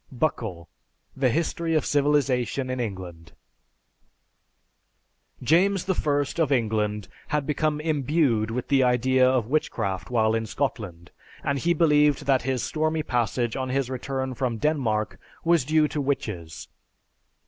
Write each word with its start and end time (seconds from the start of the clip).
(Buckle: 0.11 0.67
"The 1.15 1.29
History 1.29 1.75
of 1.75 1.85
Civilization 1.85 2.71
in 2.71 2.79
England.") 2.79 3.33
James 5.43 5.87
I 5.87 6.23
of 6.41 6.51
England 6.51 7.07
had 7.27 7.45
become 7.45 7.79
imbued 7.79 8.49
with 8.49 8.69
the 8.69 8.81
idea 8.81 9.29
of 9.29 9.45
witchcraft 9.45 10.09
while 10.09 10.33
in 10.33 10.47
Scotland, 10.47 11.11
and 11.43 11.59
he 11.59 11.75
believed 11.75 12.25
that 12.25 12.41
his 12.41 12.63
stormy 12.63 13.03
passage 13.03 13.55
on 13.55 13.69
his 13.69 13.91
return 13.91 14.33
from 14.33 14.57
Denmark 14.57 15.19
was 15.45 15.63
due 15.65 15.87
to 15.89 16.01
witches. 16.01 16.67